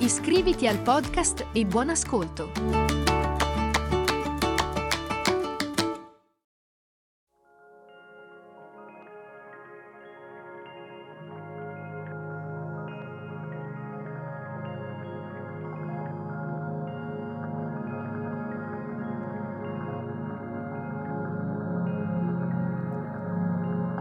[0.00, 2.79] Iscriviti al podcast e buon ascolto!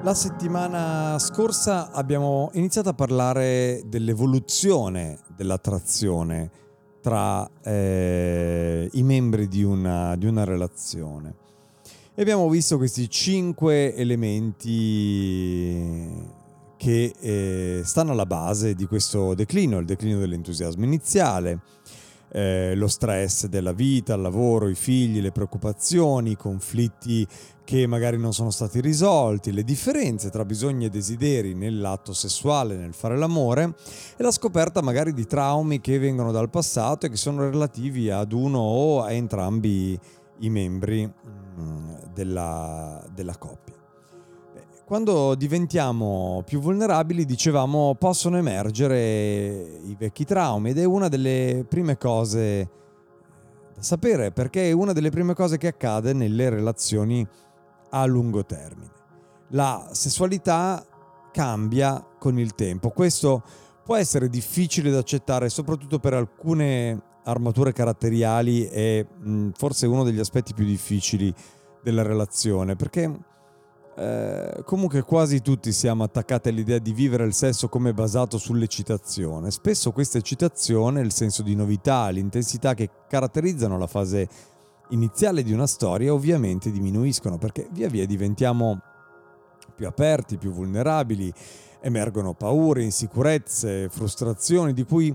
[0.01, 6.49] La settimana scorsa abbiamo iniziato a parlare dell'evoluzione dell'attrazione
[7.01, 11.35] tra eh, i membri di una, di una relazione.
[12.15, 14.77] E abbiamo visto questi cinque elementi
[16.77, 21.59] che eh, stanno alla base di questo declino, il declino dell'entusiasmo iniziale,
[22.31, 27.27] eh, lo stress della vita, il lavoro, i figli, le preoccupazioni, i conflitti
[27.63, 32.95] che magari non sono stati risolti, le differenze tra bisogni e desideri nell'atto sessuale, nel
[32.95, 33.75] fare l'amore
[34.17, 38.31] e la scoperta magari di traumi che vengono dal passato e che sono relativi ad
[38.31, 39.99] uno o a entrambi
[40.39, 43.78] i membri mm, della, della coppia.
[44.89, 51.95] Quando diventiamo più vulnerabili, dicevamo, possono emergere i vecchi traumi ed è una delle prime
[51.95, 52.69] cose
[53.71, 57.23] da sapere perché è una delle prime cose che accade nelle relazioni
[57.91, 58.89] a lungo termine.
[59.49, 60.83] La sessualità
[61.31, 62.89] cambia con il tempo.
[62.89, 63.43] Questo
[63.83, 69.05] può essere difficile da accettare, soprattutto per alcune armature caratteriali e
[69.53, 71.31] forse uno degli aspetti più difficili
[71.83, 73.27] della relazione, perché
[73.99, 79.51] eh, comunque quasi tutti siamo attaccati all'idea di vivere il sesso come basato sull'eccitazione.
[79.51, 84.29] Spesso questa eccitazione, il senso di novità, l'intensità che caratterizzano la fase
[84.91, 88.79] iniziale di una storia ovviamente diminuiscono perché via via diventiamo
[89.75, 91.33] più aperti, più vulnerabili,
[91.81, 95.13] emergono paure, insicurezze, frustrazioni di cui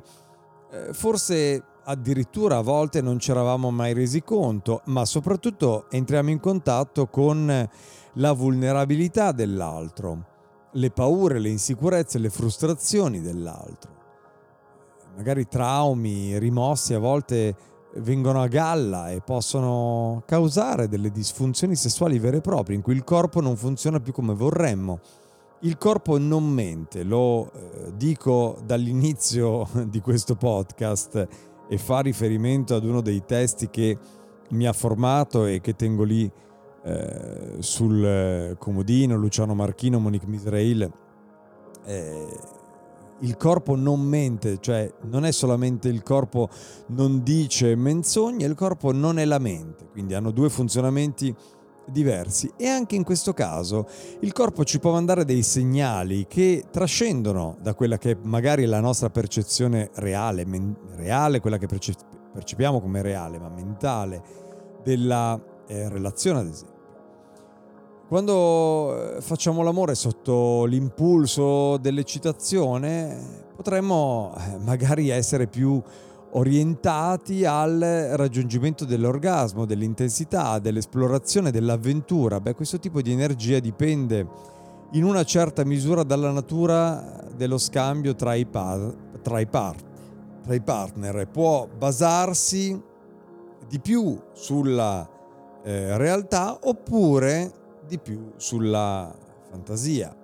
[0.70, 6.40] eh, forse addirittura a volte non ci eravamo mai resi conto, ma soprattutto entriamo in
[6.40, 7.68] contatto con
[8.14, 10.26] la vulnerabilità dell'altro,
[10.72, 13.92] le paure, le insicurezze, le frustrazioni dell'altro.
[15.16, 17.56] Magari traumi rimossi a volte
[17.96, 23.04] vengono a galla e possono causare delle disfunzioni sessuali vere e proprie in cui il
[23.04, 24.98] corpo non funziona più come vorremmo.
[25.60, 31.26] Il corpo non mente, lo eh, dico dall'inizio di questo podcast
[31.68, 33.98] e fa riferimento ad uno dei testi che
[34.50, 36.30] mi ha formato e che tengo lì
[36.84, 40.92] eh, sul comodino, Luciano Marchino, Monique Misrail.
[41.86, 42.26] Eh,
[43.20, 46.48] il corpo non mente, cioè non è solamente il corpo
[46.88, 51.34] non dice menzogne, il corpo non è la mente, quindi hanno due funzionamenti
[51.86, 53.86] diversi e anche in questo caso
[54.20, 58.80] il corpo ci può mandare dei segnali che trascendono da quella che magari è la
[58.80, 61.94] nostra percezione reale, men- reale quella che perce-
[62.32, 64.22] percepiamo come reale, ma mentale
[64.82, 66.72] della eh, relazione ad esempio.
[68.08, 75.82] Quando eh, facciamo l'amore sotto l'impulso dell'eccitazione, potremmo eh, magari essere più
[76.36, 82.40] orientati al raggiungimento dell'orgasmo, dell'intensità, dell'esplorazione, dell'avventura.
[82.40, 84.26] Beh, questo tipo di energia dipende
[84.92, 89.76] in una certa misura dalla natura dello scambio tra i, par- tra i, par-
[90.42, 91.28] tra i partner.
[91.28, 92.80] Può basarsi
[93.68, 95.08] di più sulla
[95.62, 97.52] eh, realtà oppure
[97.86, 99.14] di più sulla
[99.50, 100.14] fantasia.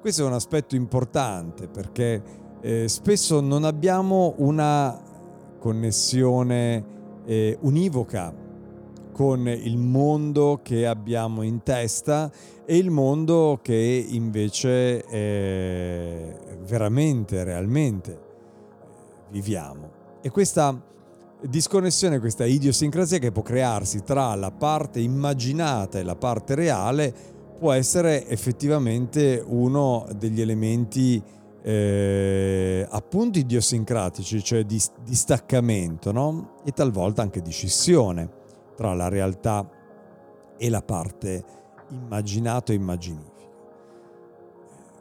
[0.00, 2.22] Questo è un aspetto importante perché
[2.60, 5.08] eh, spesso non abbiamo una
[5.60, 6.84] connessione
[7.26, 8.34] eh, univoca
[9.12, 12.32] con il mondo che abbiamo in testa
[12.64, 16.36] e il mondo che invece eh,
[16.66, 18.18] veramente, realmente
[19.30, 19.90] viviamo.
[20.22, 20.80] E questa
[21.42, 27.14] disconnessione, questa idiosincrasia che può crearsi tra la parte immaginata e la parte reale
[27.58, 31.22] può essere effettivamente uno degli elementi
[31.62, 36.56] eh, appunto idiosincratici, cioè di distaccamento no?
[36.64, 38.28] e talvolta anche di scissione
[38.76, 39.68] tra la realtà
[40.56, 41.44] e la parte
[41.90, 43.28] immaginato e immaginifica.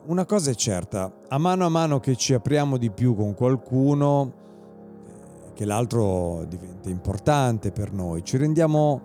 [0.05, 4.33] Una cosa è certa, a mano a mano che ci apriamo di più con qualcuno,
[5.53, 9.01] che l'altro diventa importante per noi, ci rendiamo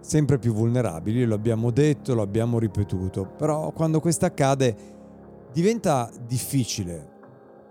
[0.00, 4.97] sempre più vulnerabili, lo abbiamo detto, lo abbiamo ripetuto, però quando questo accade
[5.52, 7.16] diventa difficile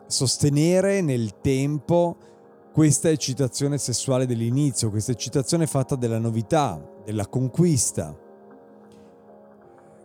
[0.08, 2.18] sostenere nel tempo
[2.72, 8.16] questa eccitazione sessuale dell'inizio, questa eccitazione fatta della novità, della conquista,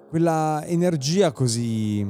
[0.08, 2.06] quella energia così,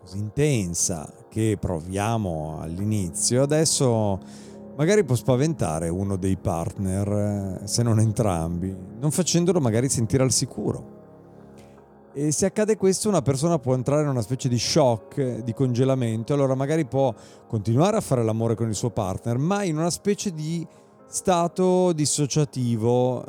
[0.00, 4.18] così intensa che proviamo all'inizio, adesso
[4.76, 10.95] magari può spaventare uno dei partner, se non entrambi, non facendolo magari sentire al sicuro.
[12.18, 16.32] E se accade questo una persona può entrare in una specie di shock, di congelamento,
[16.32, 17.14] allora magari può
[17.46, 20.66] continuare a fare l'amore con il suo partner, ma in una specie di
[21.06, 23.22] stato dissociativo,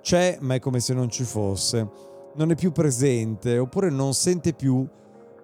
[0.00, 1.88] c'è ma è come se non ci fosse,
[2.34, 4.84] non è più presente oppure non sente più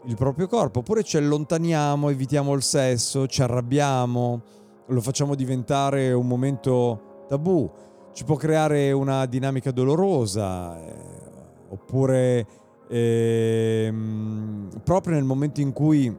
[0.06, 4.42] il proprio corpo, oppure ci allontaniamo, evitiamo il sesso, ci arrabbiamo,
[4.86, 7.70] lo facciamo diventare un momento tabù,
[8.12, 11.18] ci può creare una dinamica dolorosa, eh,
[11.68, 12.46] oppure
[12.90, 16.14] ehm, proprio nel momento in cui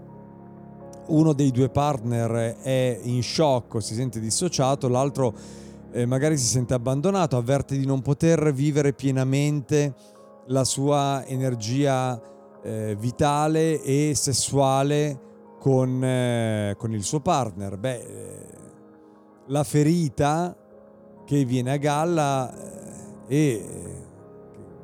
[1.08, 5.34] uno dei due partner è in shock si sente dissociato, l'altro
[5.92, 9.94] eh, magari si sente abbandonato, avverte di non poter vivere pienamente
[10.48, 12.20] la sua energia
[12.64, 15.20] eh, vitale e sessuale
[15.60, 17.78] con, eh, con, il suo partner.
[17.78, 18.48] Beh, eh,
[19.48, 20.56] la ferita
[21.26, 22.54] che viene a galla
[23.28, 24.10] è eh,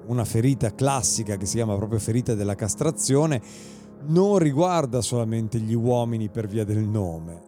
[0.08, 3.42] una ferita classica che si chiama proprio ferita della castrazione,
[4.08, 7.42] non riguarda solamente gli uomini per via del nome,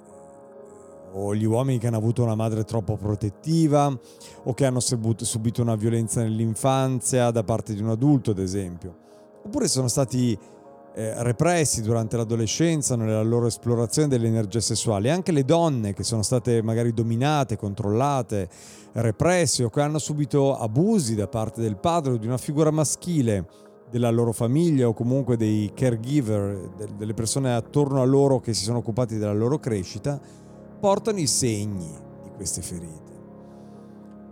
[1.11, 3.97] o gli uomini che hanno avuto una madre troppo protettiva,
[4.43, 8.95] o che hanno subito una violenza nell'infanzia da parte di un adulto, ad esempio,
[9.43, 10.37] oppure sono stati
[10.99, 15.09] eh, repressi durante l'adolescenza nella loro esplorazione delle energie sessuali.
[15.09, 18.49] Anche le donne che sono state magari dominate, controllate,
[18.91, 23.47] represse o che hanno subito abusi da parte del padre o di una figura maschile
[23.89, 28.79] della loro famiglia o comunque dei caregiver, delle persone attorno a loro che si sono
[28.79, 30.19] occupati della loro crescita,
[30.81, 33.07] portano i segni di queste ferite.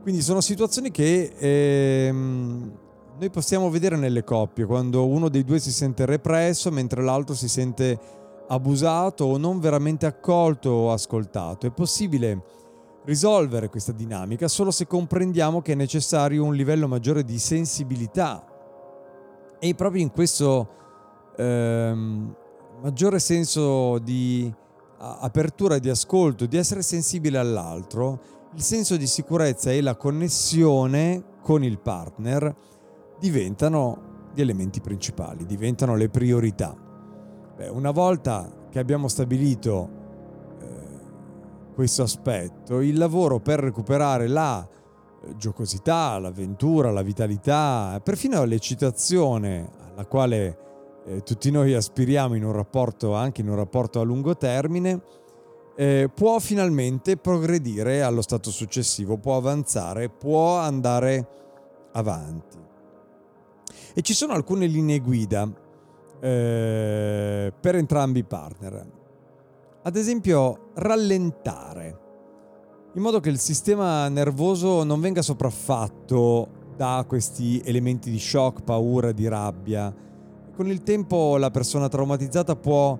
[0.01, 2.71] Quindi sono situazioni che ehm,
[3.19, 7.47] noi possiamo vedere nelle coppie quando uno dei due si sente represso mentre l'altro si
[7.47, 7.99] sente
[8.47, 11.65] abusato o non veramente accolto o ascoltato.
[11.65, 12.43] È possibile
[13.05, 18.45] risolvere questa dinamica solo se comprendiamo che è necessario un livello maggiore di sensibilità
[19.59, 20.69] e proprio in questo
[21.37, 22.35] ehm,
[22.81, 24.53] maggiore senso di
[24.99, 28.19] apertura di ascolto, di essere sensibile all'altro,
[28.53, 32.55] il senso di sicurezza e la connessione con il partner
[33.19, 36.75] diventano gli elementi principali, diventano le priorità.
[37.55, 39.89] Beh, una volta che abbiamo stabilito
[40.59, 40.65] eh,
[41.73, 50.05] questo aspetto, il lavoro per recuperare la eh, giocosità, l'avventura, la vitalità, perfino l'eccitazione alla
[50.05, 50.57] quale
[51.05, 55.01] eh, tutti noi aspiriamo in un rapporto, anche in un rapporto a lungo termine,
[55.75, 61.27] eh, può finalmente progredire allo stato successivo, può avanzare, può andare
[61.93, 62.66] avanti.
[63.97, 65.51] E ci sono alcune linee guida
[66.19, 68.85] eh, per entrambi i partner.
[69.81, 71.99] Ad esempio, rallentare,
[72.93, 79.11] in modo che il sistema nervoso non venga sopraffatto da questi elementi di shock, paura,
[79.11, 79.91] di rabbia.
[80.55, 82.95] Con il tempo la persona traumatizzata può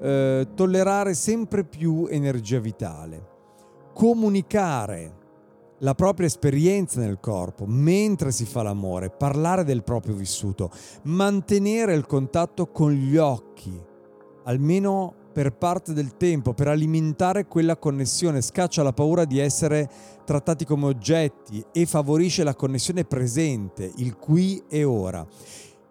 [0.00, 3.28] eh, tollerare sempre più energia vitale.
[3.94, 5.18] Comunicare
[5.80, 10.70] la propria esperienza nel corpo mentre si fa l'amore, parlare del proprio vissuto,
[11.04, 13.78] mantenere il contatto con gli occhi,
[14.44, 19.88] almeno per parte del tempo, per alimentare quella connessione, scaccia la paura di essere
[20.24, 25.26] trattati come oggetti e favorisce la connessione presente, il qui e ora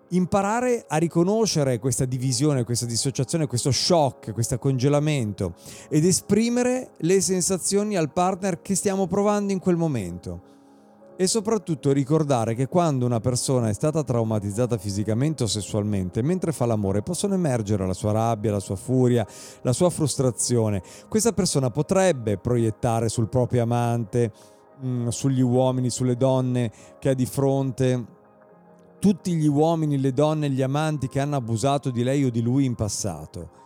[0.09, 5.53] imparare a riconoscere questa divisione, questa dissociazione, questo shock, questo congelamento
[5.89, 10.57] ed esprimere le sensazioni al partner che stiamo provando in quel momento.
[11.17, 16.65] E soprattutto ricordare che quando una persona è stata traumatizzata fisicamente o sessualmente, mentre fa
[16.65, 19.27] l'amore, possono emergere la sua rabbia, la sua furia,
[19.63, 20.81] la sua frustrazione.
[21.09, 24.31] Questa persona potrebbe proiettare sul proprio amante,
[24.81, 28.17] mm, sugli uomini, sulle donne che ha di fronte
[28.99, 32.65] tutti gli uomini, le donne gli amanti che hanno abusato di lei o di lui
[32.65, 33.57] in passato.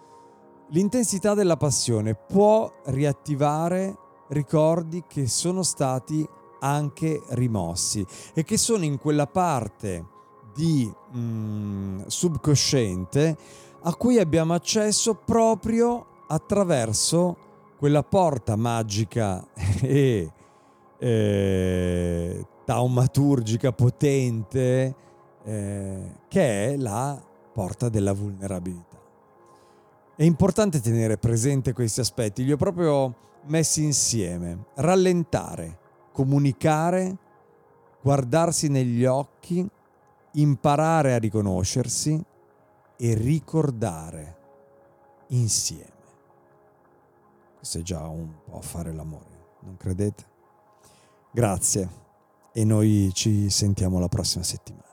[0.69, 3.97] L'intensità della passione può riattivare
[4.29, 6.27] ricordi che sono stati
[6.59, 10.05] anche rimossi e che sono in quella parte
[10.53, 13.37] di mm, subconsciente
[13.81, 17.37] a cui abbiamo accesso proprio attraverso
[17.77, 19.45] quella porta magica
[19.81, 20.31] e
[20.97, 24.95] eh, taumaturgica potente
[25.43, 27.21] eh, che è la
[27.53, 29.01] porta della vulnerabilità.
[30.15, 34.65] È importante tenere presente questi aspetti, li ho proprio messi insieme.
[34.75, 35.79] Rallentare,
[36.11, 37.17] comunicare,
[38.01, 39.67] guardarsi negli occhi,
[40.33, 42.23] imparare a riconoscersi
[42.97, 44.37] e ricordare
[45.27, 45.91] insieme.
[47.57, 50.31] Questo è già un po' fare l'amore, non credete?
[51.31, 52.01] Grazie
[52.51, 54.92] e noi ci sentiamo la prossima settimana.